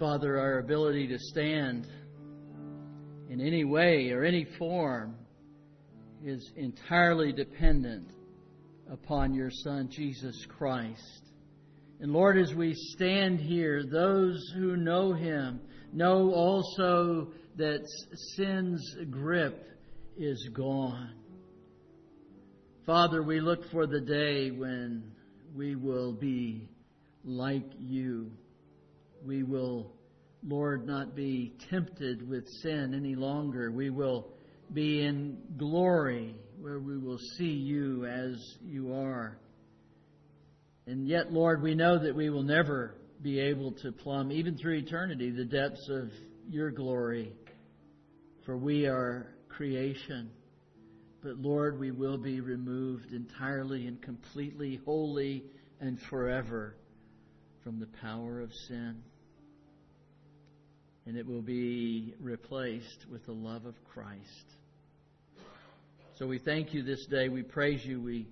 [0.00, 1.86] Father, our ability to stand
[3.28, 5.14] in any way or any form
[6.24, 8.08] is entirely dependent
[8.90, 11.32] upon your Son, Jesus Christ.
[12.00, 15.60] And Lord, as we stand here, those who know Him
[15.92, 17.86] know also that
[18.36, 19.68] sin's grip
[20.16, 21.12] is gone.
[22.86, 25.12] Father, we look for the day when
[25.54, 26.70] we will be
[27.22, 28.30] like you.
[29.24, 29.92] We will,
[30.46, 33.70] Lord, not be tempted with sin any longer.
[33.70, 34.28] We will
[34.72, 39.38] be in glory where we will see you as you are.
[40.86, 44.78] And yet, Lord, we know that we will never be able to plumb, even through
[44.78, 46.10] eternity, the depths of
[46.48, 47.32] your glory.
[48.44, 50.30] For we are creation.
[51.22, 55.44] But Lord, we will be removed entirely and completely, wholly
[55.80, 56.76] and forever
[57.62, 59.02] from the power of sin.
[61.10, 64.44] And it will be replaced with the love of Christ.
[66.16, 67.28] So we thank you this day.
[67.28, 68.00] We praise you.
[68.00, 68.28] We,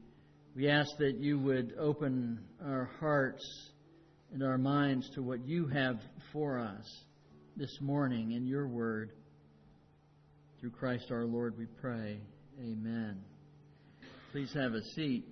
[0.55, 3.43] we ask that you would open our hearts
[4.33, 5.97] and our minds to what you have
[6.33, 6.87] for us
[7.57, 9.11] this morning in your word.
[10.61, 12.21] Through Christ our Lord, we pray.
[12.61, 13.21] Amen.
[14.31, 15.25] Please have a seat.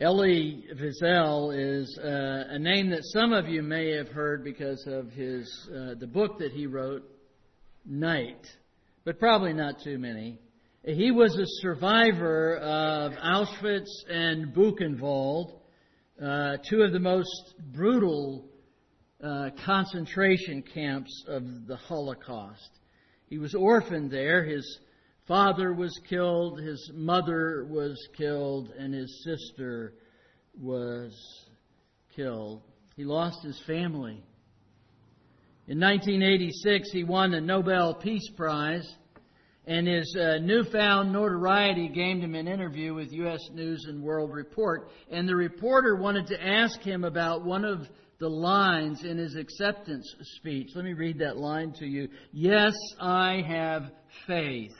[0.00, 5.10] Elie Wiesel is uh, a name that some of you may have heard because of
[5.10, 7.02] his uh, the book that he wrote,
[7.84, 8.46] Night,
[9.04, 10.38] but probably not too many.
[10.84, 15.58] He was a survivor of Auschwitz and Buchenwald,
[16.22, 18.44] uh, two of the most brutal
[19.20, 22.70] uh, concentration camps of the Holocaust.
[23.26, 24.44] He was orphaned there.
[24.44, 24.78] His
[25.28, 29.92] father was killed, his mother was killed, and his sister
[30.58, 31.12] was
[32.16, 32.62] killed.
[32.96, 34.24] He lost his family.
[35.68, 38.90] In 1986, he won the Nobel Peace Prize,
[39.66, 43.40] and his uh, newfound notoriety gained him an interview with U.S.
[43.52, 44.88] News and World Report.
[45.10, 47.86] And the reporter wanted to ask him about one of
[48.18, 50.70] the lines in his acceptance speech.
[50.74, 52.08] Let me read that line to you.
[52.32, 53.92] Yes, I have
[54.26, 54.72] faith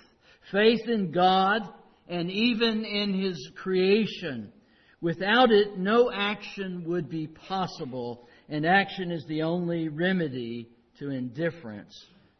[0.50, 1.62] faith in God
[2.08, 4.52] and even in His creation.
[5.00, 11.94] Without it, no action would be possible, and action is the only remedy to indifference,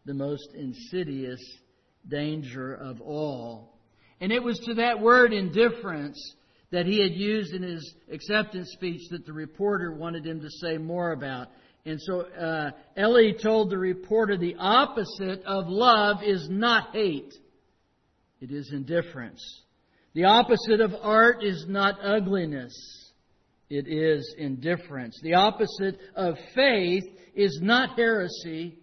[0.04, 1.41] the most insidious
[2.08, 3.78] danger of all.
[4.20, 6.34] And it was to that word indifference
[6.70, 10.76] that he had used in his acceptance speech that the reporter wanted him to say
[10.76, 11.48] more about.
[11.86, 17.32] And so uh, Elie told the reporter the opposite of love is not hate.
[18.41, 19.43] It is indifference.
[20.15, 22.75] The opposite of art is not ugliness.
[23.71, 25.19] It is indifference.
[25.22, 27.04] The opposite of faith
[27.34, 28.78] is not heresy.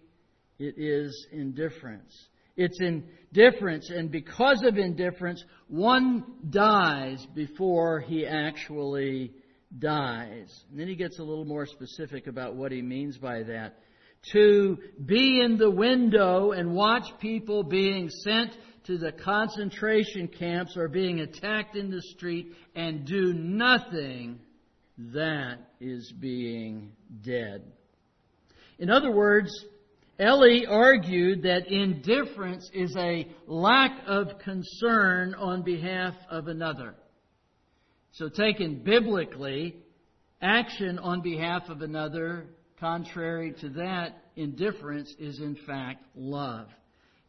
[0.58, 2.28] It is indifference.
[2.56, 9.34] It's indifference, and because of indifference, one dies before he actually
[9.78, 10.64] dies.
[10.70, 13.78] And then he gets a little more specific about what he means by that.
[14.32, 20.88] To be in the window and watch people being sent to the concentration camps or
[20.88, 24.38] being attacked in the street and do nothing,
[24.98, 26.92] that is being
[27.22, 27.62] dead.
[28.78, 29.50] In other words,
[30.18, 36.94] Elie argued that indifference is a lack of concern on behalf of another.
[38.12, 39.76] So, taken biblically,
[40.40, 42.46] action on behalf of another,
[42.80, 46.68] contrary to that, indifference is in fact love.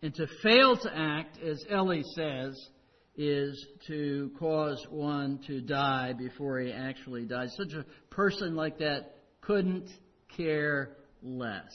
[0.01, 2.69] And to fail to act, as Elie says,
[3.15, 7.55] is to cause one to die before he actually dies.
[7.57, 9.89] Such a person like that couldn't
[10.35, 11.73] care less.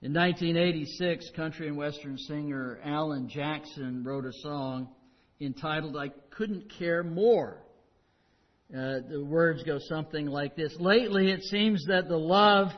[0.00, 4.88] In 1986, country and western singer Alan Jackson wrote a song
[5.40, 7.62] entitled I Couldn't Care More.
[8.72, 12.68] Uh, the words go something like this Lately, it seems that the love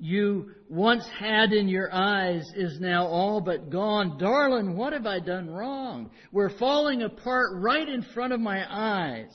[0.00, 4.16] you once had in your eyes is now all but gone.
[4.18, 6.10] Darling, what have I done wrong?
[6.32, 9.30] We're falling apart right in front of my eyes.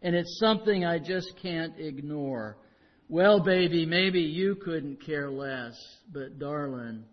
[0.00, 2.58] And it's something I just can't ignore.
[3.08, 5.74] Well, baby, maybe you couldn't care less,
[6.12, 7.04] but darling,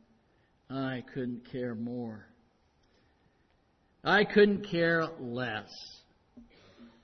[0.69, 2.27] I couldn't care more.
[4.03, 5.71] I couldn't care less.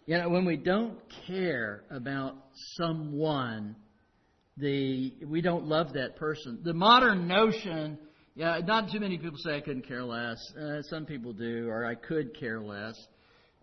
[0.06, 2.36] You know, when we don't care about
[2.76, 3.76] someone,
[4.58, 6.60] the we don't love that person.
[6.64, 7.98] The modern notion,
[8.36, 10.38] yeah, not too many people say I couldn't care less.
[10.60, 12.96] Uh, some people do, or I could care less.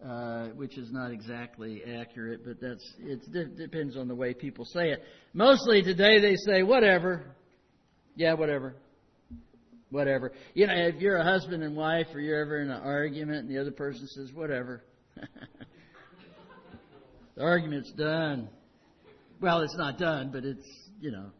[0.05, 3.21] uh, which is not exactly accurate, but that's it
[3.57, 5.03] depends on the way people say it.
[5.33, 7.35] Mostly today they say whatever,
[8.15, 8.77] yeah, whatever,
[9.91, 10.33] whatever.
[10.55, 13.51] You know, if you're a husband and wife, or you're ever in an argument, and
[13.51, 14.85] the other person says whatever,
[17.37, 18.49] the argument's done.
[19.41, 20.67] Well, it's not done, but it's
[21.01, 21.31] you know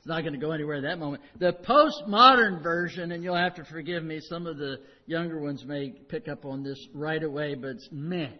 [0.00, 1.22] it's not going to go anywhere at that moment.
[1.38, 5.90] The postmodern version, and you'll have to forgive me, some of the younger ones may
[5.90, 8.30] pick up on this right away, but it's meh.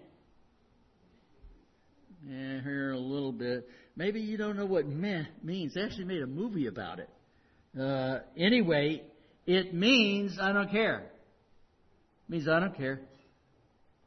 [2.27, 3.69] Yeah, here a little bit.
[3.95, 5.75] Maybe you don't know what meh means.
[5.75, 7.11] They actually made a movie about it.
[7.79, 9.03] Uh, anyway,
[9.47, 11.11] it means I don't care.
[12.27, 13.01] It means I don't care.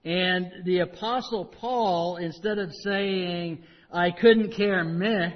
[0.03, 5.33] And the Apostle Paul, instead of saying, I couldn't care meh,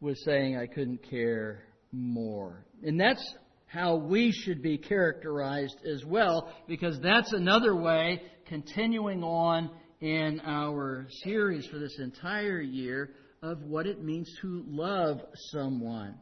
[0.00, 2.66] was saying I couldn't care more.
[2.82, 3.24] And that's
[3.66, 9.70] how we should be characterized as well, because that's another way, continuing on
[10.00, 13.10] in our series for this entire year,
[13.40, 15.20] of what it means to love
[15.52, 16.16] someone.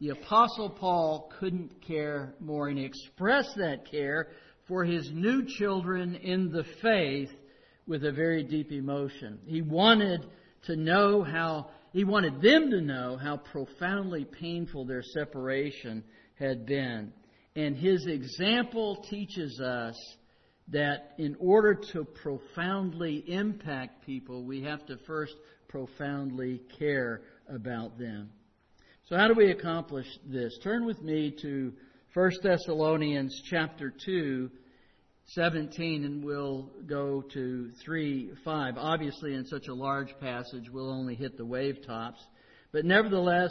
[0.00, 4.28] The Apostle Paul couldn't care more, and he expressed that care
[4.68, 7.30] for his new children in the faith
[7.88, 9.40] with a very deep emotion.
[9.46, 10.24] He wanted
[10.66, 16.04] to know how he wanted them to know how profoundly painful their separation
[16.38, 17.12] had been.
[17.56, 19.96] And his example teaches us
[20.68, 25.34] that in order to profoundly impact people, we have to first
[25.66, 28.28] profoundly care about them.
[29.08, 30.58] So how do we accomplish this?
[30.62, 31.72] Turn with me to
[32.12, 34.50] 1 Thessalonians chapter 2
[35.34, 38.74] 17 and we'll go to 3 5.
[38.78, 42.26] Obviously, in such a large passage, we'll only hit the wave tops.
[42.72, 43.50] But nevertheless,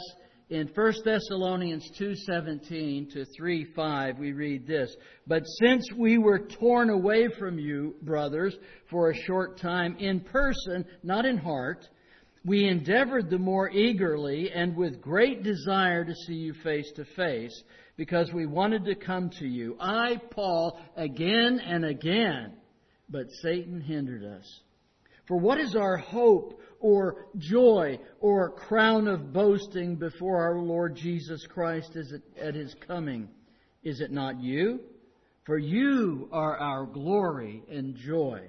[0.50, 4.96] in 1 Thessalonians 2:17 to 3:5 we read this,
[5.26, 10.84] "But since we were torn away from you, brothers, for a short time in person,
[11.04, 11.88] not in heart,
[12.44, 17.62] we endeavored the more eagerly and with great desire to see you face to face,
[17.98, 19.76] because we wanted to come to you.
[19.78, 22.52] I, Paul, again and again,
[23.10, 24.60] but Satan hindered us.
[25.26, 31.44] For what is our hope or joy or crown of boasting before our Lord Jesus
[31.52, 31.98] Christ
[32.40, 33.28] at his coming?
[33.82, 34.78] Is it not you?
[35.44, 38.48] For you are our glory and joy.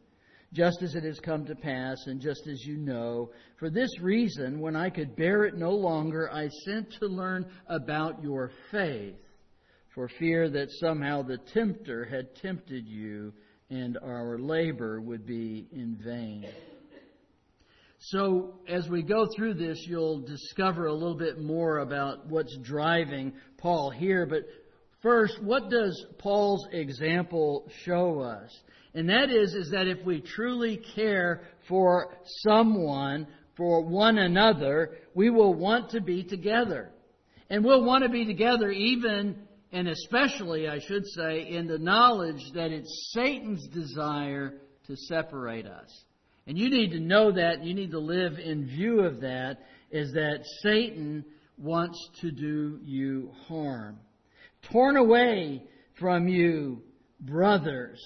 [0.53, 3.31] just as it has come to pass, and just as you know.
[3.57, 8.21] For this reason, when I could bear it no longer, I sent to learn about
[8.21, 9.15] your faith,
[9.95, 13.33] for fear that somehow the tempter had tempted you,
[13.69, 16.45] and our labor would be in vain.
[18.05, 23.33] So, as we go through this, you'll discover a little bit more about what's driving
[23.57, 24.25] Paul here.
[24.25, 24.41] But
[25.01, 28.49] first, what does Paul's example show us?
[28.93, 35.29] And that is, is that if we truly care for someone, for one another, we
[35.29, 36.91] will want to be together.
[37.49, 39.35] And we'll want to be together even,
[39.71, 44.55] and especially, I should say, in the knowledge that it's Satan's desire
[44.87, 45.89] to separate us.
[46.47, 50.11] And you need to know that, you need to live in view of that, is
[50.13, 51.23] that Satan
[51.57, 53.99] wants to do you harm.
[54.71, 55.63] Torn away
[55.97, 56.81] from you,
[57.19, 58.01] brothers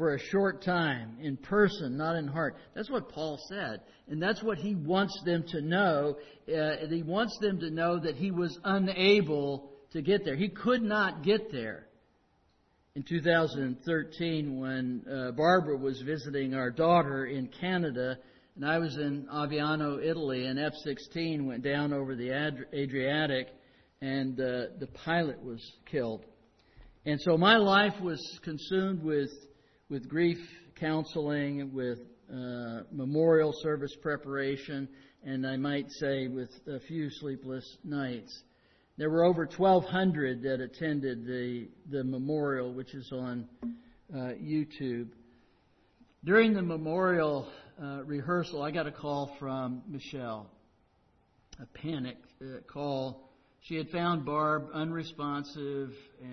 [0.00, 2.56] for a short time in person, not in heart.
[2.74, 3.82] That's what Paul said.
[4.08, 6.16] And that's what he wants them to know.
[6.48, 10.36] Uh, he wants them to know that he was unable to get there.
[10.36, 11.86] He could not get there.
[12.94, 18.16] In 2013, when uh, Barbara was visiting our daughter in Canada,
[18.56, 22.30] and I was in Aviano, Italy, and F 16 went down over the
[22.72, 23.48] Adriatic,
[24.00, 26.24] and uh, the pilot was killed.
[27.04, 29.28] And so my life was consumed with
[29.90, 30.38] with grief
[30.76, 31.98] counseling, with
[32.32, 34.88] uh, memorial service preparation,
[35.24, 38.44] and I might say with a few sleepless nights.
[38.96, 43.48] There were over 1,200 that attended the, the memorial, which is on
[44.14, 45.08] uh, YouTube.
[46.24, 47.48] During the memorial
[47.82, 50.50] uh, rehearsal, I got a call from Michelle,
[51.60, 53.29] a panic uh, call.
[53.62, 55.90] She had found Barb unresponsive,
[56.22, 56.26] uh,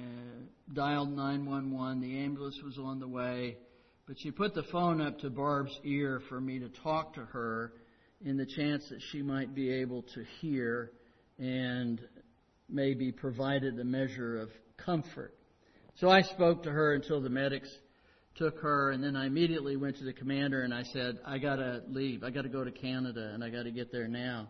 [0.73, 1.99] dialed 911.
[1.99, 3.57] The ambulance was on the way.
[4.07, 7.73] But she put the phone up to Barb's ear for me to talk to her
[8.23, 10.91] in the chance that she might be able to hear
[11.37, 12.01] and
[12.69, 15.33] maybe provided a measure of comfort.
[15.95, 17.69] So I spoke to her until the medics
[18.35, 21.81] took her, and then I immediately went to the commander and I said, I gotta
[21.89, 22.23] leave.
[22.23, 24.47] I gotta go to Canada and I gotta get there now.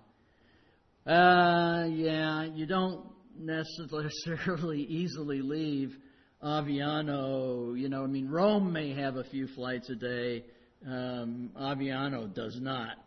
[1.08, 3.06] Uh, yeah, you don't
[3.40, 5.96] necessarily easily leave
[6.44, 7.80] Aviano.
[7.80, 10.44] You know, I mean, Rome may have a few flights a day.
[10.86, 12.98] Um, Aviano does not.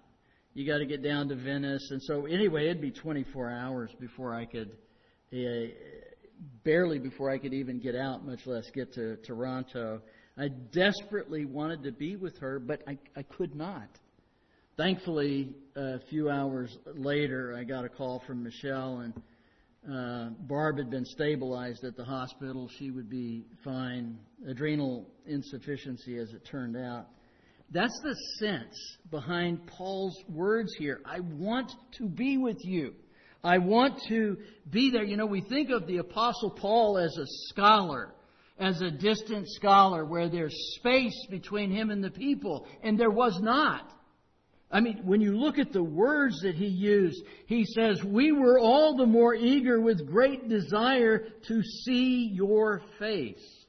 [0.55, 4.35] You got to get down to Venice, and so anyway, it'd be 24 hours before
[4.35, 4.71] I could,
[5.33, 5.69] uh,
[6.65, 10.01] barely before I could even get out, much less get to Toronto.
[10.39, 13.91] I desperately wanted to be with her, but I, I could not.
[14.81, 19.13] Thankfully, a few hours later, I got a call from Michelle, and
[19.87, 22.67] uh, Barb had been stabilized at the hospital.
[22.79, 24.19] She would be fine.
[24.49, 27.09] Adrenal insufficiency, as it turned out.
[27.71, 28.75] That's the sense
[29.11, 31.03] behind Paul's words here.
[31.05, 32.95] I want to be with you.
[33.45, 34.39] I want to
[34.71, 35.05] be there.
[35.05, 38.15] You know, we think of the Apostle Paul as a scholar,
[38.59, 43.39] as a distant scholar, where there's space between him and the people, and there was
[43.43, 43.87] not.
[44.71, 48.59] I mean, when you look at the words that he used, he says, We were
[48.59, 53.61] all the more eager with great desire to see your face.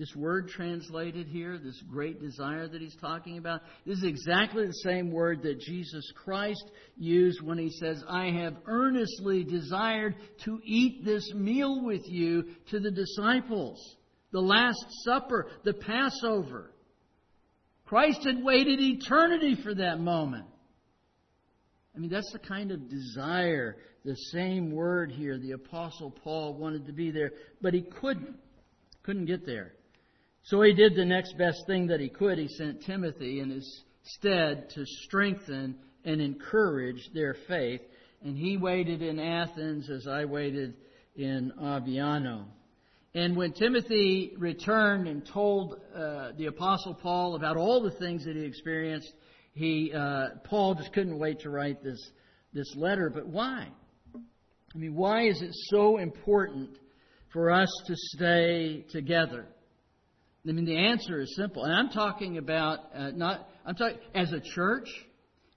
[0.00, 4.72] This word translated here, this great desire that he's talking about, this is exactly the
[4.72, 11.04] same word that Jesus Christ used when he says, I have earnestly desired to eat
[11.04, 13.78] this meal with you to the disciples.
[14.32, 16.72] The Last Supper, the Passover.
[17.90, 20.46] Christ had waited eternity for that moment.
[21.92, 25.36] I mean, that's the kind of desire, the same word here.
[25.38, 28.36] The Apostle Paul wanted to be there, but he couldn't.
[29.02, 29.72] Couldn't get there.
[30.44, 32.38] So he did the next best thing that he could.
[32.38, 37.80] He sent Timothy in his stead to strengthen and encourage their faith.
[38.22, 40.74] And he waited in Athens as I waited
[41.16, 42.44] in Aviano.
[43.14, 48.36] And when Timothy returned and told uh, the Apostle Paul about all the things that
[48.36, 49.12] he experienced,
[49.52, 52.10] he uh, Paul just couldn't wait to write this
[52.52, 53.10] this letter.
[53.12, 53.68] But why?
[54.74, 56.70] I mean, why is it so important
[57.32, 59.46] for us to stay together?
[60.48, 61.64] I mean, the answer is simple.
[61.64, 64.88] And I'm talking about uh, not, I'm talking as a church,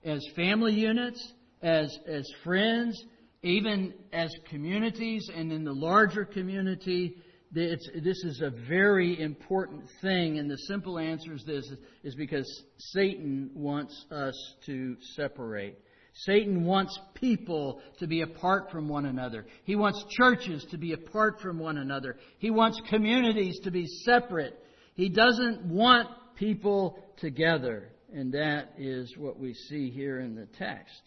[0.04, 1.32] as family units,
[1.62, 3.02] as, as friends,
[3.42, 7.16] even as communities, and in the larger community.
[7.54, 11.70] This is a very important thing, and the simple answer is this
[12.02, 12.46] is because
[12.78, 14.34] Satan wants us
[14.66, 15.78] to separate.
[16.14, 19.46] Satan wants people to be apart from one another.
[19.64, 22.16] He wants churches to be apart from one another.
[22.38, 24.56] He wants communities to be separate.
[24.94, 27.88] He doesn't want people together.
[28.12, 31.02] And that is what we see here in the text.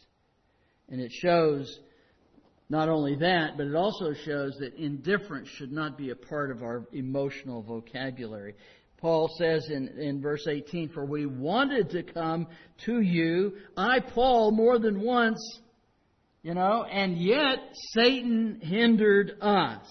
[0.89, 1.80] And it shows
[2.69, 6.63] not only that, but it also shows that indifference should not be a part of
[6.63, 8.55] our emotional vocabulary.
[8.97, 12.47] Paul says in, in verse 18, For we wanted to come
[12.86, 15.39] to you, I, Paul, more than once,
[16.41, 17.59] you know, and yet
[17.93, 19.86] Satan hindered us.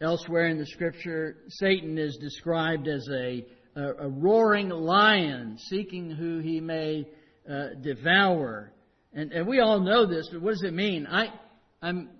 [0.00, 6.38] Elsewhere in the scripture, Satan is described as a, a, a roaring lion seeking who
[6.40, 7.08] he may
[7.50, 8.72] uh, devour.
[9.12, 11.06] And, and we all know this, but what does it mean?
[11.06, 11.32] I,
[11.80, 12.10] I'm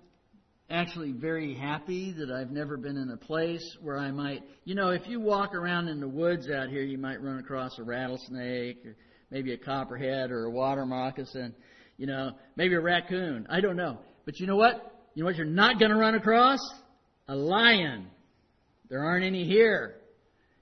[0.69, 4.89] actually very happy that I've never been in a place where I might, you know,
[4.89, 8.85] if you walk around in the woods out here, you might run across a rattlesnake
[8.85, 8.95] or
[9.31, 11.55] maybe a copperhead or a water moccasin,
[11.97, 13.47] you know, maybe a raccoon.
[13.49, 13.97] I don't know.
[14.25, 14.91] But you know what?
[15.15, 16.59] You know what you're not going to run across?
[17.27, 18.07] a lion.
[18.89, 19.95] There aren't any here.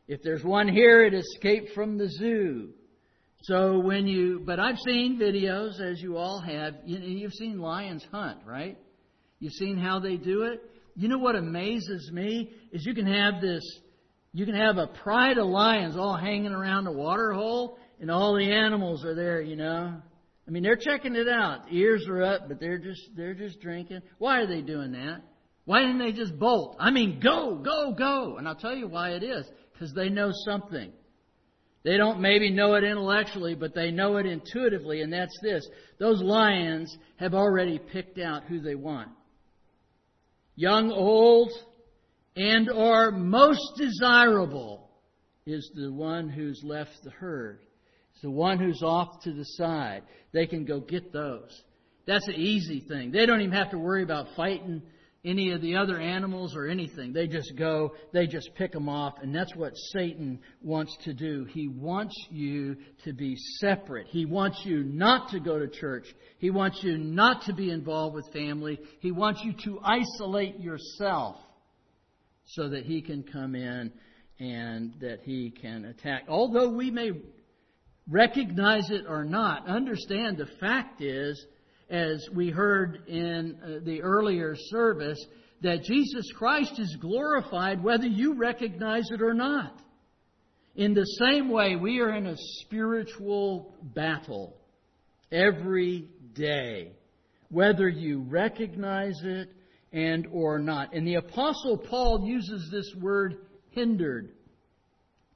[0.07, 2.69] If there's one here, it escaped from the zoo.
[3.43, 6.75] So when you, but I've seen videos, as you all have.
[6.85, 8.77] You, have seen lions hunt, right?
[9.39, 10.61] You've seen how they do it.
[10.95, 13.63] You know what amazes me is you can have this,
[14.33, 18.35] you can have a pride of lions all hanging around a water hole, and all
[18.35, 19.41] the animals are there.
[19.41, 19.95] You know,
[20.47, 21.71] I mean, they're checking it out.
[21.71, 24.01] Ears are up, but they're just they're just drinking.
[24.19, 25.21] Why are they doing that?
[25.65, 26.75] Why didn't they just bolt?
[26.79, 28.37] I mean, go, go, go.
[28.37, 29.49] And I'll tell you why it is.
[29.73, 30.91] Because they know something.
[31.83, 35.67] They don't maybe know it intellectually, but they know it intuitively, and that's this.
[35.99, 39.09] Those lions have already picked out who they want.
[40.55, 41.51] Young, old,
[42.35, 44.89] and or most desirable
[45.45, 47.61] is the one who's left the herd.
[48.13, 50.03] It's the one who's off to the side.
[50.33, 51.49] They can go get those.
[52.05, 53.11] That's an easy thing.
[53.11, 54.83] They don't even have to worry about fighting
[55.23, 57.13] any of the other animals or anything.
[57.13, 61.45] They just go, they just pick them off, and that's what Satan wants to do.
[61.45, 64.07] He wants you to be separate.
[64.07, 66.05] He wants you not to go to church.
[66.39, 68.79] He wants you not to be involved with family.
[68.99, 71.35] He wants you to isolate yourself
[72.45, 73.91] so that he can come in
[74.39, 76.23] and that he can attack.
[76.27, 77.11] Although we may
[78.09, 81.45] recognize it or not, understand the fact is
[81.91, 85.23] as we heard in uh, the earlier service,
[85.61, 89.79] that Jesus Christ is glorified whether you recognize it or not.
[90.75, 94.55] In the same way, we are in a spiritual battle
[95.31, 96.93] every day,
[97.49, 99.49] whether you recognize it
[99.91, 100.93] and or not.
[100.93, 103.35] And the apostle Paul uses this word
[103.71, 104.31] hindered.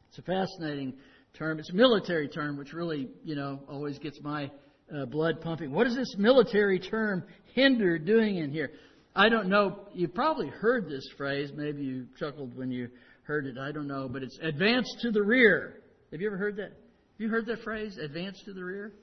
[0.07, 0.93] It's a fascinating
[1.37, 1.59] term.
[1.59, 4.49] It's a military term, which really, you know, always gets my
[4.93, 5.71] uh, blood pumping.
[5.71, 7.23] What is this military term
[7.53, 8.71] hinder doing in here?
[9.15, 9.79] I don't know.
[9.93, 11.51] You've probably heard this phrase.
[11.55, 12.89] Maybe you chuckled when you
[13.23, 13.57] heard it.
[13.57, 14.09] I don't know.
[14.09, 15.81] But it's advance to the rear.
[16.11, 16.71] Have you ever heard that?
[16.71, 18.93] Have you heard that phrase, advance to the rear?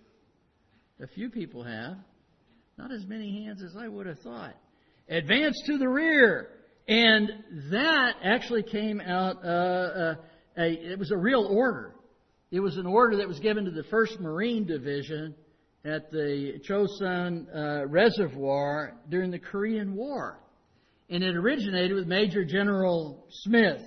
[1.02, 1.96] A few people have.
[2.76, 4.54] Not as many hands as I would have thought.
[5.08, 6.48] Advance to the rear.
[6.88, 7.30] And
[7.70, 10.14] that actually came out, uh, uh,
[10.58, 11.94] a, it was a real order.
[12.50, 15.34] It was an order that was given to the 1st Marine Division
[15.84, 20.38] at the Chosin uh, Reservoir during the Korean War.
[21.10, 23.82] And it originated with Major General Smith,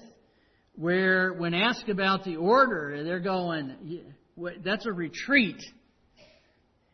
[0.76, 4.04] where when asked about the order, they're going,
[4.64, 5.62] that's a retreat.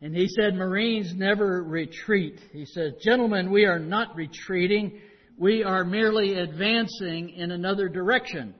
[0.00, 2.40] And he said, Marines never retreat.
[2.52, 5.00] He said, Gentlemen, we are not retreating.
[5.38, 8.54] We are merely advancing in another direction.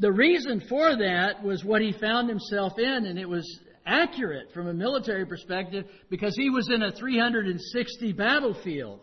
[0.00, 3.46] The reason for that was what he found himself in, and it was
[3.84, 9.00] accurate from a military perspective because he was in a 360 battlefield.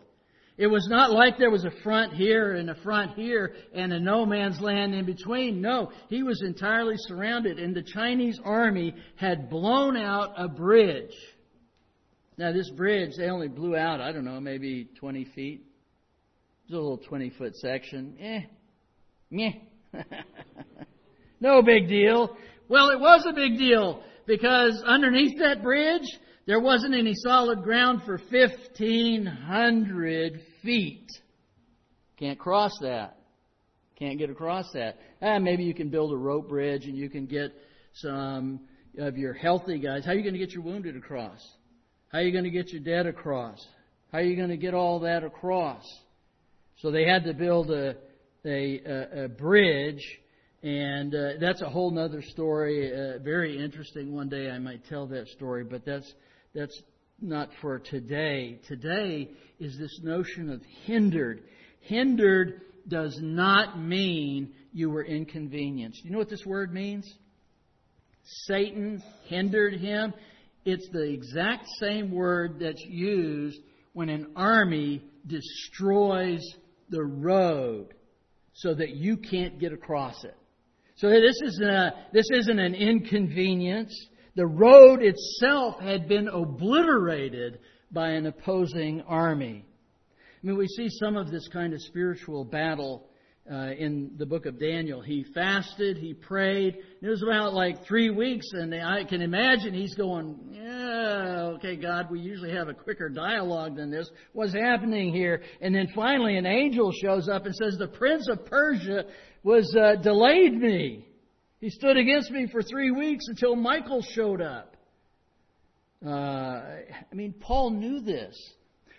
[0.56, 4.00] It was not like there was a front here and a front here and a
[4.00, 5.60] no man's land in between.
[5.60, 11.14] No, he was entirely surrounded, and the Chinese army had blown out a bridge.
[12.36, 15.64] Now, this bridge, they only blew out, I don't know, maybe 20 feet.
[16.68, 18.16] It was a little 20 foot section.
[18.20, 18.40] Eh,
[19.30, 19.52] meh.
[21.40, 22.36] no big deal.
[22.68, 26.06] Well, it was a big deal because underneath that bridge,
[26.46, 31.08] there wasn't any solid ground for 1,500 feet.
[32.18, 33.16] Can't cross that.
[33.98, 34.98] Can't get across that.
[35.20, 37.52] Ah, maybe you can build a rope bridge and you can get
[37.94, 38.60] some
[38.98, 40.04] of your healthy guys.
[40.04, 41.40] How are you going to get your wounded across?
[42.12, 43.58] How are you going to get your dead across?
[44.12, 45.82] How are you going to get all that across?
[46.78, 47.96] So they had to build a,
[48.44, 50.02] a, a, a bridge,
[50.62, 52.92] and uh, that's a whole other story.
[52.92, 54.12] Uh, very interesting.
[54.12, 56.12] One day I might tell that story, but that's
[56.54, 56.82] that's
[57.20, 58.60] not for today.
[58.66, 61.42] Today is this notion of hindered.
[61.80, 66.04] Hindered does not mean you were inconvenienced.
[66.04, 67.12] You know what this word means?
[68.46, 70.12] Satan hindered him.
[70.64, 73.60] It's the exact same word that's used
[73.92, 76.42] when an army destroys
[76.90, 77.94] the road
[78.54, 80.36] so that you can't get across it.
[80.98, 83.94] So this isn't, a, this isn't an inconvenience.
[84.34, 87.60] The road itself had been obliterated
[87.92, 89.64] by an opposing army.
[90.42, 93.08] I mean, we see some of this kind of spiritual battle
[93.50, 95.00] uh, in the book of Daniel.
[95.00, 96.76] He fasted, he prayed.
[97.00, 102.10] It was about like three weeks, and I can imagine he's going, "Yeah, okay, God,
[102.10, 104.10] we usually have a quicker dialogue than this.
[104.32, 108.44] What's happening here?" And then finally, an angel shows up and says, "The prince of
[108.44, 109.04] Persia
[109.42, 111.04] was uh, delayed me.
[111.60, 114.76] He stood against me for three weeks until Michael showed up."
[116.04, 118.36] Uh, I mean, Paul knew this.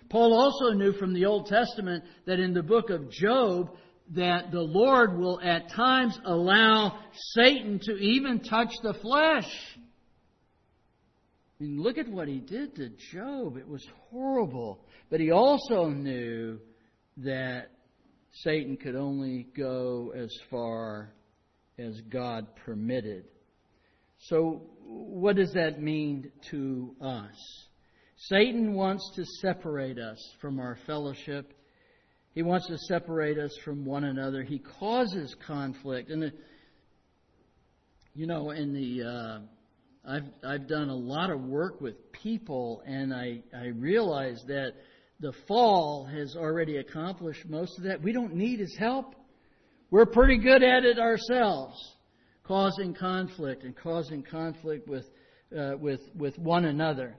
[0.09, 3.69] Paul also knew from the Old Testament that in the book of Job
[4.15, 6.99] that the Lord will at times allow
[7.35, 9.49] Satan to even touch the flesh.
[11.59, 13.57] I mean, look at what he did to Job.
[13.57, 14.79] It was horrible.
[15.09, 16.59] But he also knew
[17.17, 17.69] that
[18.31, 21.13] Satan could only go as far
[21.77, 23.25] as God permitted.
[24.27, 27.67] So, what does that mean to us?
[28.17, 31.53] Satan wants to separate us from our fellowship
[32.33, 34.43] he wants to separate us from one another.
[34.43, 36.09] He causes conflict.
[36.09, 36.31] And, the,
[38.13, 39.39] you know, in the, uh,
[40.09, 44.73] I've, I've done a lot of work with people, and I, I realize that
[45.19, 48.01] the fall has already accomplished most of that.
[48.01, 49.15] We don't need his help.
[49.91, 51.75] We're pretty good at it ourselves,
[52.43, 55.05] causing conflict and causing conflict with,
[55.57, 57.15] uh, with, with one another.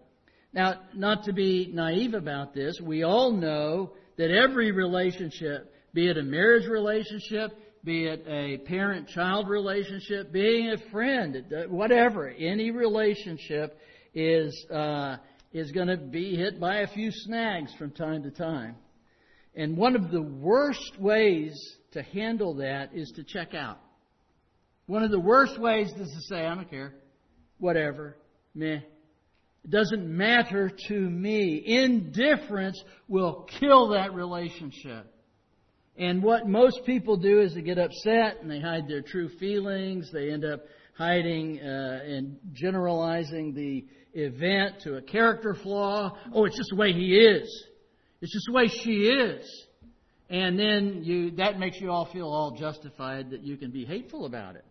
[0.53, 6.17] Now, not to be naive about this, we all know that every relationship, be it
[6.17, 7.53] a marriage relationship,
[7.85, 13.79] be it a parent child relationship, being a friend, whatever, any relationship
[14.15, 15.17] is, uh,
[15.53, 18.77] is going to be hit by a few snags from time to time.
[19.55, 21.53] And one of the worst ways
[21.93, 23.81] to handle that is to check out.
[24.87, 26.95] One of the worst ways is to say, I don't care,
[27.59, 28.17] whatever,
[28.55, 28.81] meh.
[29.63, 31.63] It doesn't matter to me.
[31.67, 35.07] Indifference will kill that relationship.
[35.97, 40.11] And what most people do is they get upset and they hide their true feelings.
[40.13, 40.61] They end up
[41.01, 46.15] hiding uh, and generalizing the event to a character flaw.
[46.35, 47.49] Oh, it's just the way he is.
[48.21, 49.67] It's just the way she is.
[50.29, 54.27] And then you, that makes you all feel all justified that you can be hateful
[54.27, 54.65] about it.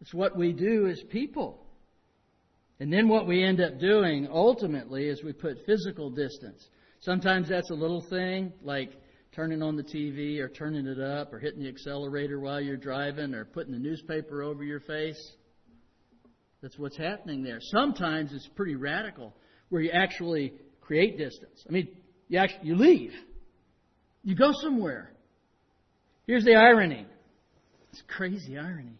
[0.00, 1.66] It's what we do as people.
[2.78, 6.64] And then what we end up doing ultimately is we put physical distance.
[7.00, 8.92] Sometimes that's a little thing like
[9.34, 13.34] turning on the TV or turning it up or hitting the accelerator while you're driving
[13.34, 15.32] or putting the newspaper over your face.
[16.62, 17.58] That's what's happening there.
[17.60, 19.34] Sometimes it's pretty radical
[19.68, 21.64] where you actually create distance.
[21.68, 21.88] I mean,
[22.28, 23.12] you actually, you leave.
[24.22, 25.12] You go somewhere.
[26.26, 27.06] Here's the irony.
[27.92, 28.98] It's crazy irony.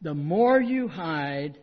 [0.00, 1.58] The more you hide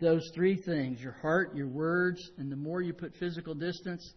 [0.00, 4.12] those three things, your heart, your words, and the more you put physical distance,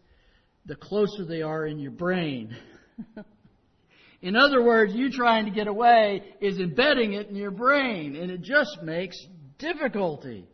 [0.65, 2.55] the closer they are in your brain.
[4.21, 8.31] in other words, you trying to get away is embedding it in your brain, and
[8.31, 9.17] it just makes
[9.57, 10.47] difficulty.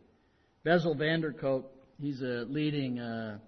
[0.64, 3.38] Bessel van der Kolk, he's a leading uh,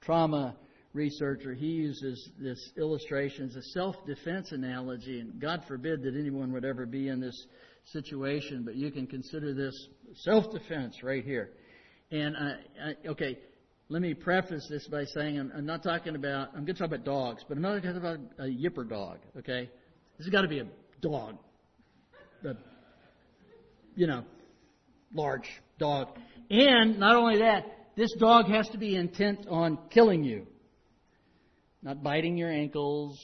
[0.00, 0.56] trauma
[0.92, 1.54] researcher.
[1.54, 6.86] He uses this illustration as a self-defense analogy, and God forbid that anyone would ever
[6.86, 7.46] be in this
[7.92, 9.74] situation, but you can consider this
[10.24, 11.50] self-defense right here.
[12.10, 13.38] And I, okay,
[13.88, 16.88] let me preface this by saying I'm, I'm not talking about, I'm going to talk
[16.88, 19.70] about dogs, but I'm not talking about a yipper dog, okay?
[20.18, 20.66] This has got to be a
[21.00, 21.38] dog.
[22.44, 22.54] A,
[23.94, 24.24] you know,
[25.14, 25.48] large
[25.78, 26.08] dog.
[26.50, 27.64] And not only that,
[27.96, 30.46] this dog has to be intent on killing you.
[31.82, 33.18] Not biting your ankles,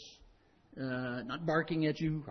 [0.81, 2.25] uh, not barking at you.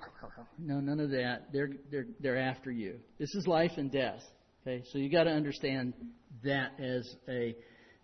[0.57, 1.49] No, none of that.
[1.53, 2.95] They're, they're, they're after you.
[3.19, 4.21] This is life and death.
[4.65, 5.93] Okay, so you got to understand
[6.43, 7.55] that as a,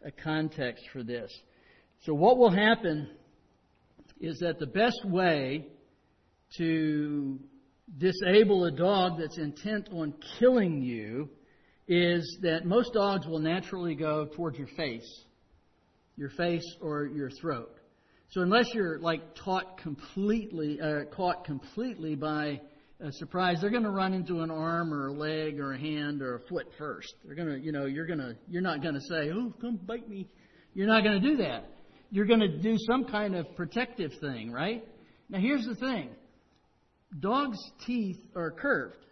[0.03, 1.31] a context for this.
[2.03, 3.09] So what will happen
[4.19, 5.65] is that the best way
[6.57, 7.39] to
[7.97, 11.29] disable a dog that's intent on killing you
[11.87, 15.23] is that most dogs will naturally go towards your face,
[16.15, 17.75] your face or your throat.
[18.29, 22.61] So unless you're like taught completely, uh, caught completely by
[23.11, 26.35] surprise, they're going to run into an arm or a leg or a hand or
[26.35, 27.13] a foot first.
[27.23, 29.77] They're going to, you know, you're going to, you're not going to say, "Oh, come
[29.77, 30.27] bite me."
[30.73, 31.65] You're not going to do that.
[32.11, 34.83] You're going to do some kind of protective thing, right?
[35.29, 36.09] Now here's the thing.
[37.19, 39.05] Dogs' teeth are curved.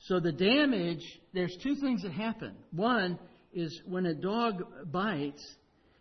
[0.00, 2.54] So the damage, there's two things that happen.
[2.72, 3.18] One
[3.52, 4.62] is when a dog
[4.92, 5.42] bites,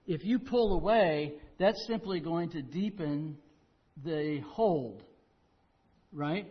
[0.05, 3.37] if you pull away, that's simply going to deepen
[4.03, 5.03] the hold,
[6.15, 6.47] right?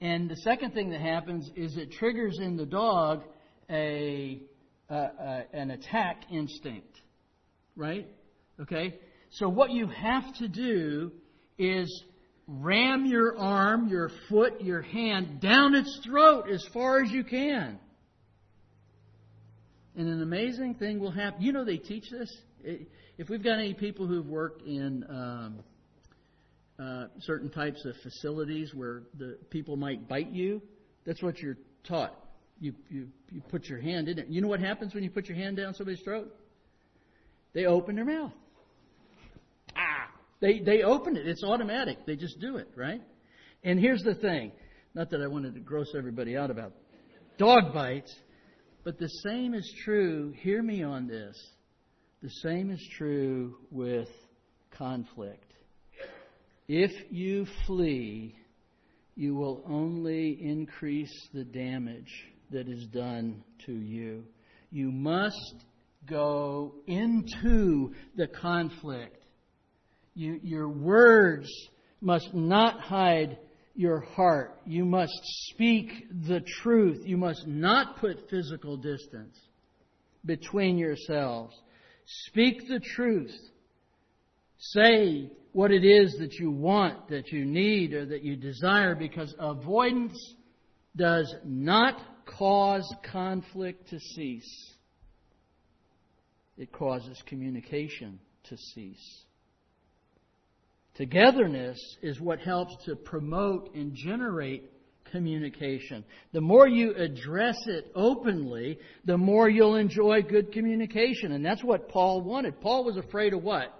[0.00, 3.22] And the second thing that happens is it triggers in the dog
[3.68, 4.40] a,
[4.88, 7.00] an attack instinct,
[7.76, 8.08] right?
[8.60, 8.98] Okay?
[9.30, 11.12] So what you have to do
[11.58, 12.04] is
[12.46, 17.78] ram your arm, your foot, your hand down its throat as far as you can.
[19.96, 21.42] And an amazing thing will happen.
[21.42, 22.34] You know they teach this?
[23.18, 25.58] If we've got any people who've worked in um,
[26.80, 30.62] uh, certain types of facilities where the people might bite you,
[31.04, 32.14] that's what you're taught.
[32.58, 34.28] You, you, you put your hand in it.
[34.28, 36.34] You know what happens when you put your hand down somebody's throat?
[37.52, 38.32] They open their mouth.
[39.76, 40.08] Ah!
[40.40, 41.26] They, they open it.
[41.26, 42.06] It's automatic.
[42.06, 43.02] They just do it, right?
[43.62, 44.52] And here's the thing.
[44.94, 46.72] Not that I wanted to gross everybody out about
[47.38, 48.14] dog bites,
[48.84, 50.32] but the same is true.
[50.38, 51.36] Hear me on this.
[52.22, 54.08] The same is true with
[54.76, 55.49] conflict.
[56.72, 58.36] If you flee,
[59.16, 64.22] you will only increase the damage that is done to you.
[64.70, 65.64] You must
[66.08, 69.24] go into the conflict.
[70.14, 71.48] You, your words
[72.00, 73.38] must not hide
[73.74, 74.60] your heart.
[74.64, 75.18] You must
[75.50, 75.90] speak
[76.28, 77.02] the truth.
[77.04, 79.36] You must not put physical distance
[80.24, 81.52] between yourselves.
[82.28, 83.34] Speak the truth.
[84.56, 89.34] Say what it is that you want, that you need, or that you desire, because
[89.38, 90.34] avoidance
[90.96, 94.74] does not cause conflict to cease.
[96.56, 99.22] it causes communication to cease.
[100.96, 104.70] Togetherness is what helps to promote and generate
[105.10, 106.04] communication.
[106.32, 111.32] The more you address it openly, the more you'll enjoy good communication.
[111.32, 112.60] And that's what Paul wanted.
[112.60, 113.79] Paul was afraid of what?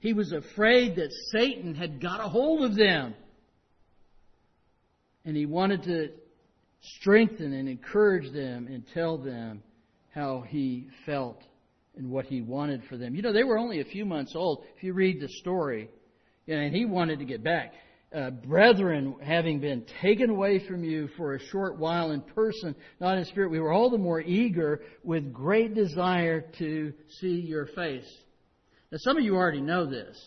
[0.00, 3.14] He was afraid that Satan had got a hold of them.
[5.24, 6.08] And he wanted to
[6.80, 9.62] strengthen and encourage them and tell them
[10.14, 11.42] how he felt
[11.96, 13.14] and what he wanted for them.
[13.14, 14.64] You know, they were only a few months old.
[14.76, 15.90] If you read the story,
[16.48, 17.74] and he wanted to get back.
[18.12, 23.18] Uh, brethren, having been taken away from you for a short while in person, not
[23.18, 28.10] in spirit, we were all the more eager with great desire to see your face.
[28.90, 30.18] Now, some of you already know this.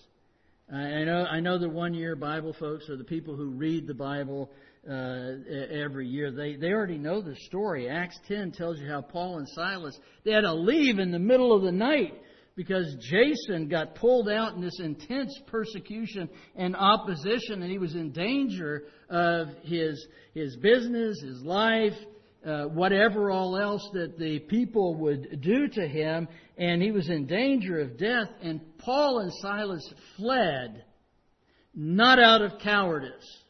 [0.71, 3.93] I know, I know the one year Bible folks or the people who read the
[3.93, 4.49] Bible
[4.89, 5.31] uh,
[5.69, 6.31] every year.
[6.31, 7.89] They, they already know the story.
[7.89, 11.53] Acts 10 tells you how Paul and Silas, they had to leave in the middle
[11.53, 12.13] of the night
[12.55, 18.11] because Jason got pulled out in this intense persecution and opposition and he was in
[18.11, 21.93] danger of his, his business, his life,
[22.45, 26.27] uh, whatever all else that the people would do to him,
[26.57, 28.27] and he was in danger of death.
[28.41, 30.83] And Paul and Silas fled,
[31.73, 33.43] not out of cowardice.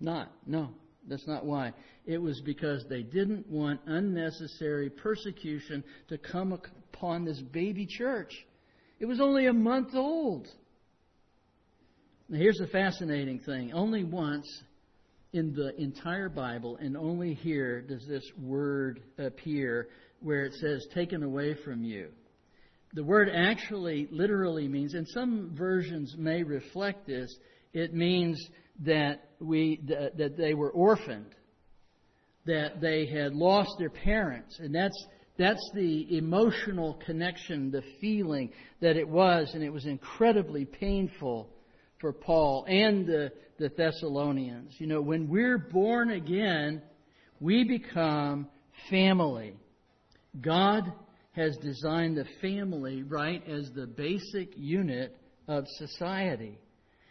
[0.00, 0.70] Not, no,
[1.08, 1.72] that's not why.
[2.06, 8.32] It was because they didn't want unnecessary persecution to come upon this baby church.
[9.00, 10.48] It was only a month old.
[12.28, 14.46] Now, here's the fascinating thing only once
[15.36, 19.88] in the entire Bible, and only here does this word appear
[20.20, 22.08] where it says taken away from you.
[22.94, 27.34] The word actually literally means, and some versions may reflect this,
[27.74, 28.42] it means
[28.84, 31.34] that we that they were orphaned,
[32.46, 38.96] that they had lost their parents, and that's that's the emotional connection, the feeling that
[38.96, 41.50] it was, and it was incredibly painful
[42.00, 44.74] for Paul and the, the Thessalonians.
[44.78, 46.82] You know, when we're born again,
[47.40, 48.48] we become
[48.90, 49.54] family.
[50.40, 50.92] God
[51.32, 55.16] has designed the family, right, as the basic unit
[55.48, 56.58] of society.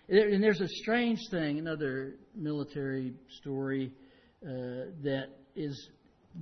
[0.10, 3.92] And there's a strange thing, another military story
[4.44, 5.90] uh, that is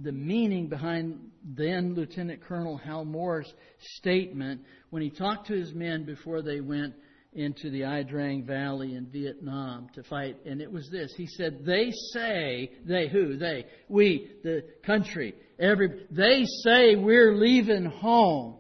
[0.02, 3.52] the meaning behind then Lieutenant Colonel Hal Moore's
[3.98, 6.94] statement when he talked to his men before they went
[7.36, 10.38] into the Ia Drang Valley in Vietnam to fight.
[10.46, 11.14] And it was this.
[11.16, 13.38] He said, They say, they who?
[13.38, 18.58] They, we, the country, every, they say we're leaving home.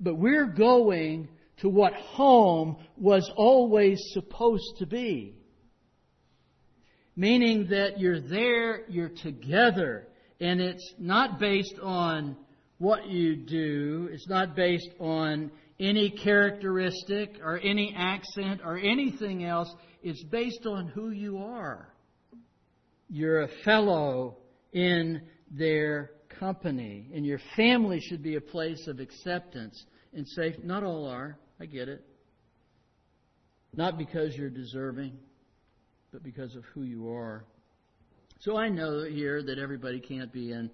[0.00, 5.38] But we're going to what home was always supposed to be
[7.18, 10.06] meaning that you're there, you're together,
[10.40, 12.36] and it's not based on
[12.78, 19.72] what you do, it's not based on any characteristic or any accent or anything else,
[20.02, 21.92] it's based on who you are.
[23.08, 24.38] You're a fellow
[24.72, 30.62] in their company, and your family should be a place of acceptance and safety.
[30.64, 32.04] Not all are, I get it.
[33.74, 35.16] Not because you're deserving
[36.12, 37.44] but because of who you are.
[38.40, 40.70] So I know here that everybody can't be in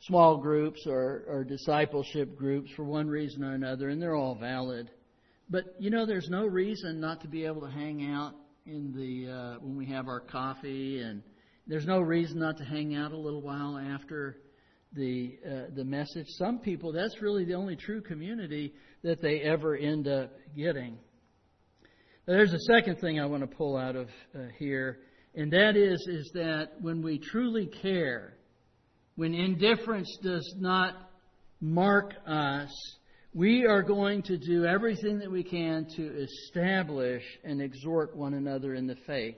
[0.00, 4.90] small groups or, or discipleship groups for one reason or another, and they're all valid.
[5.50, 8.34] But you know, there's no reason not to be able to hang out
[8.66, 11.22] in the uh, when we have our coffee, and
[11.66, 14.36] there's no reason not to hang out a little while after
[14.92, 16.26] the uh, the message.
[16.38, 20.98] Some people, that's really the only true community that they ever end up getting.
[22.26, 24.98] There's a second thing I want to pull out of uh, here,
[25.34, 28.34] and that is is that when we truly care,
[29.18, 30.94] when indifference does not
[31.60, 32.70] mark us,
[33.34, 38.76] we are going to do everything that we can to establish and exhort one another
[38.76, 39.34] in the faith.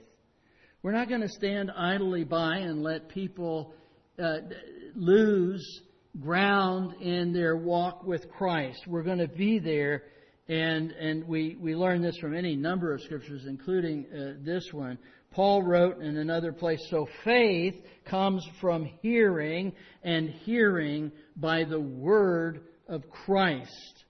[0.83, 3.73] We're not going to stand idly by and let people
[4.21, 4.37] uh,
[4.93, 5.81] lose
[6.19, 8.81] ground in their walk with Christ.
[8.85, 10.03] We're going to be there
[10.47, 14.99] and, and we, we learn this from any number of scriptures, including uh, this one.
[15.31, 22.61] Paul wrote in another place, So faith comes from hearing, and hearing by the word
[22.87, 24.05] of Christ.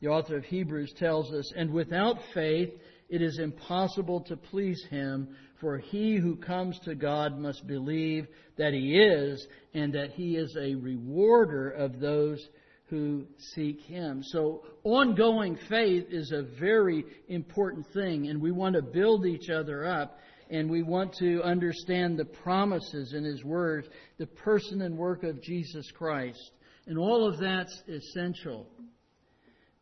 [0.00, 2.70] The author of Hebrews tells us, And without faith
[3.08, 8.72] it is impossible to please him, for he who comes to God must believe that
[8.72, 12.48] he is, and that he is a rewarder of those
[12.92, 14.22] who seek Him.
[14.22, 19.86] So, ongoing faith is a very important thing, and we want to build each other
[19.86, 20.18] up,
[20.52, 23.88] and we want to understand the promises in His Word,
[24.18, 26.52] the person and work of Jesus Christ.
[26.86, 28.66] And all of that's essential.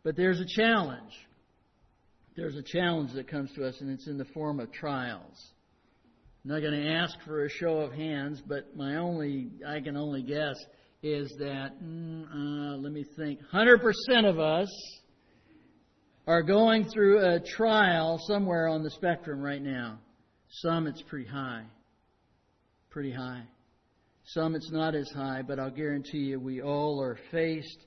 [0.04, 1.12] But there's a challenge.
[2.36, 5.52] There's a challenge that comes to us, and it's in the form of trials.
[6.44, 9.96] I'm not going to ask for a show of hands, but my only, I can
[9.96, 10.54] only guess,
[11.02, 14.70] is that, mm, uh, let me think, 100% of us
[16.28, 19.98] are going through a trial somewhere on the spectrum right now.
[20.50, 21.64] Some it's pretty high.
[22.90, 23.44] Pretty high.
[24.26, 27.78] Some it's not as high, but I'll guarantee you we all are faced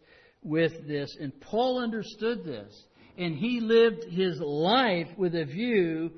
[0.41, 1.15] with this.
[1.19, 2.73] And Paul understood this.
[3.17, 6.11] And he lived his life with a view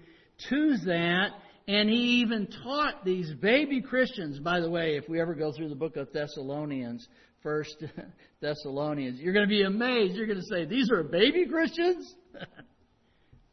[0.49, 1.31] to that
[1.67, 5.69] and he even taught these baby Christians, by the way, if we ever go through
[5.69, 7.07] the book of Thessalonians,
[7.41, 7.83] first
[8.41, 10.15] Thessalonians, you're going to be amazed.
[10.15, 12.13] You're going to say, these are baby Christians?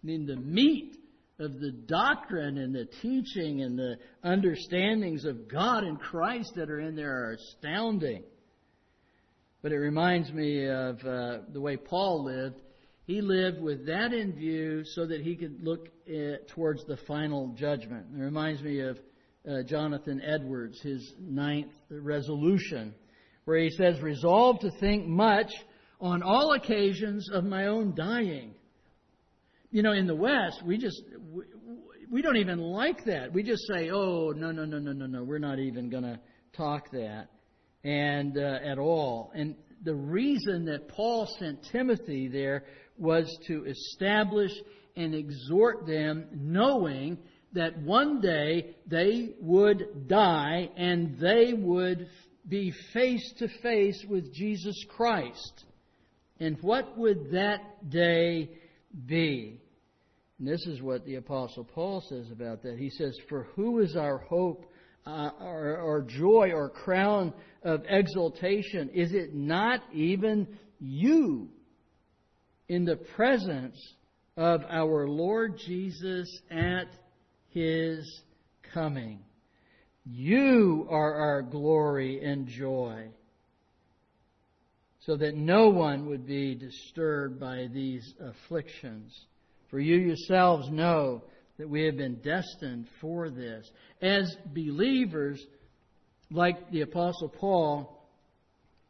[0.02, 0.96] Mean, the meat
[1.42, 6.80] of the doctrine and the teaching and the understandings of God and Christ that are
[6.80, 8.22] in there are astounding.
[9.62, 12.56] But it reminds me of uh, the way Paul lived
[13.04, 16.96] he lived with that in view so that he could look at, eh, towards the
[17.08, 18.06] final judgment.
[18.14, 18.98] It reminds me of
[19.48, 22.94] uh, Jonathan Edwards, his ninth resolution,
[23.44, 25.52] where he says, Resolve to think much
[26.00, 28.54] on all occasions of my own dying.
[29.72, 31.44] You know, in the West, we just, we,
[32.10, 33.32] we don't even like that.
[33.32, 36.20] We just say, oh, no, no, no, no, no, no, we're not even going to
[36.54, 37.28] talk that
[37.82, 39.32] and uh, at all.
[39.34, 42.64] And the reason that Paul sent Timothy there
[42.98, 44.52] was to establish
[44.94, 47.16] and exhort them, knowing
[47.54, 52.08] that one day they would die and they would
[52.46, 55.64] be face to face with Jesus Christ.
[56.38, 58.50] And what would that day
[59.06, 59.60] be?
[60.38, 62.78] And this is what the Apostle Paul says about that.
[62.78, 64.66] He says, For who is our hope,
[65.06, 65.30] uh,
[66.06, 68.90] joy, or crown of exaltation?
[68.90, 70.46] Is it not even
[70.80, 71.48] you?
[72.72, 73.76] in the presence
[74.34, 76.86] of our Lord Jesus at
[77.50, 78.22] his
[78.72, 79.20] coming.
[80.06, 83.08] You are our glory and joy,
[85.06, 89.26] so that no one would be disturbed by these afflictions.
[89.68, 91.22] For you yourselves know
[91.58, 93.68] that we have been destined for this.
[94.00, 95.44] As believers,
[96.30, 98.06] like the Apostle Paul,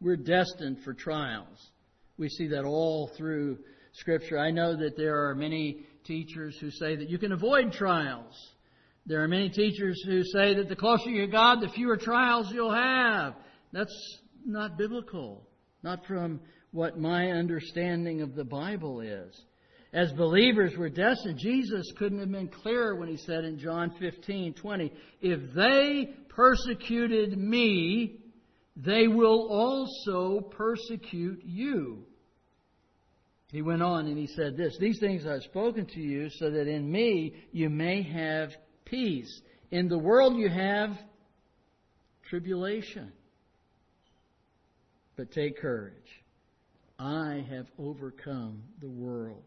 [0.01, 1.71] we're destined for trials.
[2.19, 3.59] We see that all through
[3.95, 4.39] Scripture.
[4.39, 8.35] I know that there are many teachers who say that you can avoid trials.
[9.07, 12.51] There are many teachers who say that the closer you to God, the fewer trials
[12.53, 13.35] you'll have.
[13.73, 15.47] That's not biblical.
[15.83, 16.41] Not from
[16.71, 19.41] what my understanding of the Bible is.
[19.93, 21.39] As believers, we're destined.
[21.39, 27.37] Jesus couldn't have been clearer when he said in John 15, 20, If they persecuted
[27.37, 28.21] me,
[28.77, 32.07] they will also persecute you.
[33.51, 36.67] He went on and he said this These things I've spoken to you so that
[36.67, 38.51] in me you may have
[38.87, 39.43] peace.
[39.71, 40.91] In the world you have
[42.31, 43.13] tribulation.
[45.17, 46.23] But take courage.
[46.99, 49.43] I have overcome the world.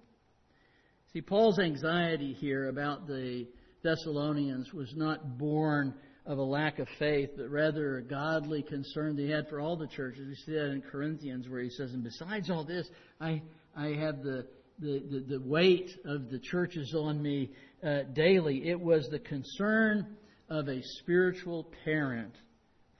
[1.13, 3.47] See, Paul's anxiety here about the
[3.84, 5.93] Thessalonians was not born
[6.25, 9.88] of a lack of faith, but rather a godly concern he had for all the
[9.88, 10.28] churches.
[10.28, 12.89] We see that in Corinthians where he says, And besides all this,
[13.21, 13.41] I,
[13.75, 14.47] I have the,
[14.80, 17.51] the, the, the weight of the churches on me
[17.84, 18.67] uh, daily.
[18.67, 20.17] It was the concern
[20.49, 22.34] of a spiritual parent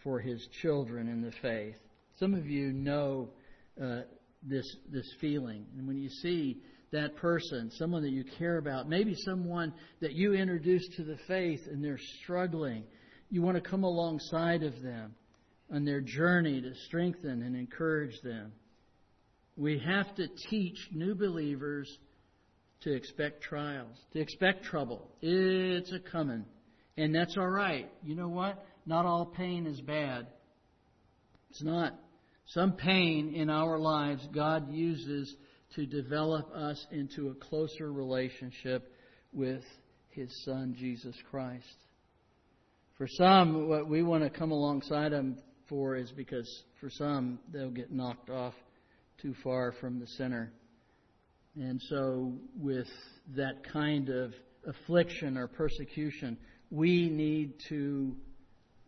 [0.04, 1.76] for his children in the faith.
[2.20, 3.30] Some of you know
[3.82, 4.02] uh,
[4.44, 5.66] this, this feeling.
[5.78, 6.58] And when you see
[6.92, 11.62] that person, someone that you care about, maybe someone that you introduced to the faith
[11.68, 12.84] and they're struggling,
[13.30, 15.14] you want to come alongside of them
[15.74, 18.52] on their journey to strengthen and encourage them.
[19.58, 21.90] We have to teach new believers
[22.82, 25.10] to expect trials, to expect trouble.
[25.22, 26.46] It's a coming.
[26.98, 27.90] And that's all right.
[28.04, 28.64] You know what?
[28.86, 30.28] Not all pain is bad.
[31.50, 31.94] It's not.
[32.48, 35.36] Some pain in our lives God uses
[35.76, 38.94] to develop us into a closer relationship
[39.34, 39.64] with
[40.10, 41.76] His Son, Jesus Christ.
[42.98, 45.38] For some, what we want to come alongside them
[45.68, 48.54] for is because for some, they'll get knocked off
[49.22, 50.52] too far from the center.
[51.56, 52.88] And so, with
[53.36, 54.34] that kind of
[54.68, 56.38] affliction or persecution,
[56.70, 58.16] we need to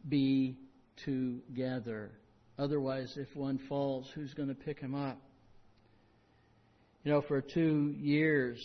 [0.08, 0.58] be
[1.05, 2.12] together.
[2.58, 5.20] Otherwise, if one falls, who's going to pick him up?
[7.03, 8.60] You know, for two years,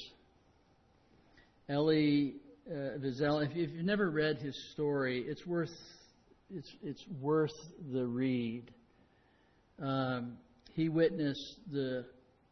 [1.69, 2.37] Elie
[2.71, 5.71] uh, if you've never read his story, it's worth
[6.55, 7.51] it's it's worth
[7.93, 8.71] the read.
[9.83, 10.37] um,
[10.75, 12.05] he witnessed the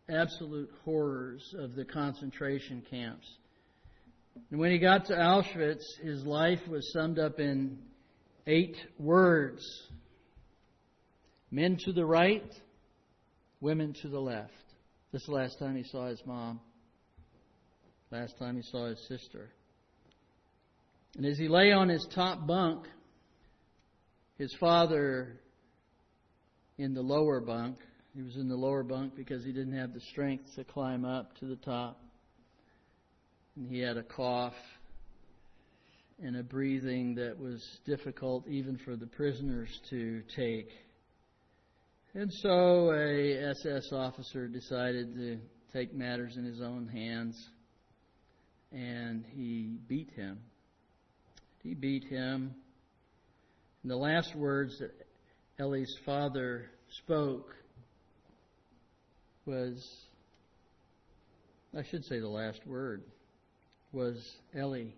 [0.08, 3.26] absolute horrors of the concentration camps.
[4.50, 7.78] And when he got to Auschwitz, his life was summed up in
[8.46, 9.64] eight words
[11.50, 12.52] men to the right,
[13.60, 14.52] women to the left.
[15.12, 16.60] This is the last time he saw his mom,
[18.10, 19.50] last time he saw his sister.
[21.16, 22.86] And as he lay on his top bunk,
[24.38, 25.40] his father
[26.78, 27.78] in the lower bunk,
[28.14, 31.36] he was in the lower bunk because he didn't have the strength to climb up
[31.38, 32.00] to the top.
[33.56, 34.54] And he had a cough
[36.22, 40.68] and a breathing that was difficult even for the prisoners to take.
[42.12, 45.38] And so a SS officer decided to
[45.72, 47.40] take matters in his own hands
[48.72, 50.40] and he beat him.
[51.62, 52.52] He beat him.
[53.82, 54.90] And the last words that
[55.60, 56.66] Elie's father
[57.04, 57.54] spoke
[59.46, 59.80] was,
[61.78, 63.04] I should say the last word,
[63.92, 64.16] was
[64.58, 64.96] Elie.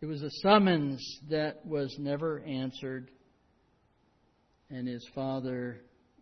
[0.00, 3.10] It was a summons that was never answered,
[4.70, 5.80] and his father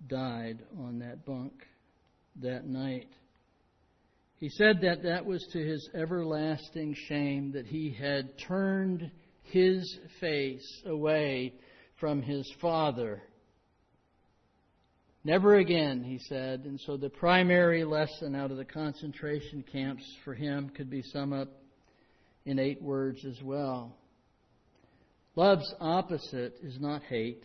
[0.08, 1.52] died on that bunk
[2.42, 3.08] that night.
[4.38, 9.10] He said that that was to his everlasting shame that he had turned
[9.44, 11.54] his face away
[11.98, 13.22] from his father.
[15.24, 16.64] Never again, he said.
[16.66, 21.32] And so the primary lesson out of the concentration camps for him could be summed
[21.32, 21.48] up
[22.44, 23.96] in eight words as well.
[25.36, 27.44] Love's opposite is not hate,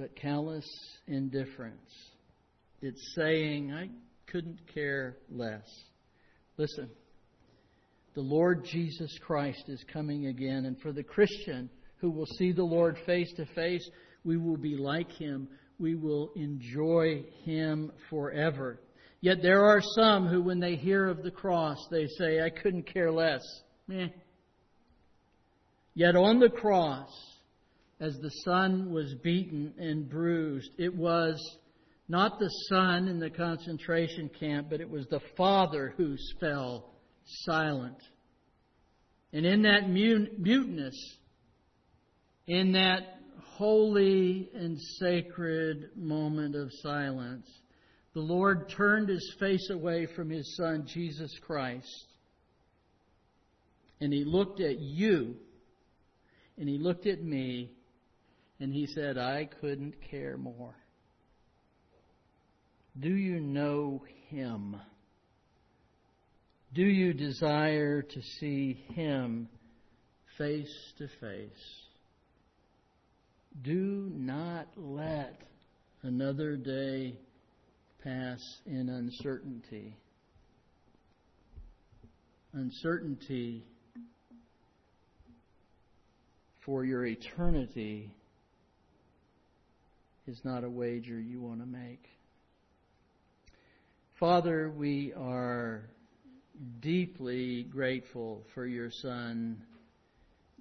[0.00, 0.66] but callous
[1.08, 1.92] indifference.
[2.80, 3.90] It's saying, I
[4.32, 5.68] couldn't care less.
[6.56, 6.88] Listen,
[8.14, 12.64] the Lord Jesus Christ is coming again, and for the Christian who will see the
[12.64, 13.86] Lord face to face,
[14.24, 15.48] we will be like him.
[15.78, 18.80] We will enjoy him forever.
[19.20, 22.90] Yet there are some who, when they hear of the cross, they say, I couldn't
[22.90, 23.42] care less.
[23.86, 24.08] Meh.
[25.92, 27.10] Yet on the cross,
[28.00, 31.38] as the Son was beaten and bruised, it was
[32.08, 36.90] not the Son in the concentration camp, but it was the Father who fell
[37.44, 37.98] silent.
[39.32, 40.96] And in that muteness,
[42.46, 47.46] in that holy and sacred moment of silence,
[48.14, 52.06] the Lord turned his face away from his Son, Jesus Christ,
[54.00, 55.36] and he looked at you,
[56.58, 57.70] and he looked at me,
[58.60, 60.74] and he said, I couldn't care more.
[62.98, 64.76] Do you know him?
[66.74, 69.48] Do you desire to see him
[70.36, 71.50] face to face?
[73.62, 75.40] Do not let
[76.02, 77.18] another day
[78.04, 79.96] pass in uncertainty.
[82.52, 83.64] Uncertainty
[86.64, 88.14] for your eternity
[90.30, 92.08] is not a wager you want to make.
[94.20, 95.82] Father, we are
[96.78, 99.60] deeply grateful for your Son,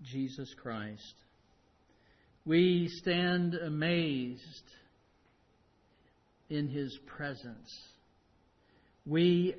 [0.02, 1.14] Jesus Christ.
[2.46, 4.72] We stand amazed
[6.50, 7.72] in His presence.
[9.06, 9.54] We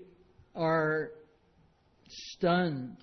[0.57, 1.11] are
[2.09, 2.97] stunned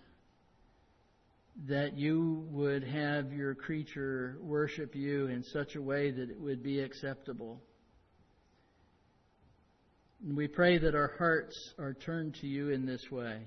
[1.66, 6.62] that you would have your creature worship you in such a way that it would
[6.62, 7.62] be acceptable.
[10.24, 13.42] And we pray that our hearts are turned to you in this way.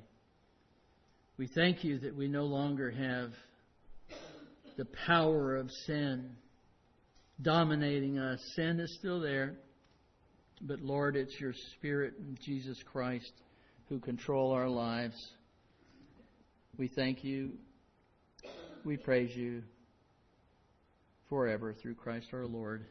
[1.36, 3.30] We thank you that we no longer have
[4.76, 6.30] the power of sin
[7.42, 8.40] dominating us.
[8.56, 9.54] Sin is still there.
[10.60, 13.32] But Lord, it's your Spirit and Jesus Christ
[13.88, 15.16] who control our lives.
[16.76, 17.52] We thank you.
[18.84, 19.62] We praise you
[21.28, 22.86] forever through Christ our Lord.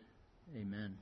[0.56, 0.98] Amen.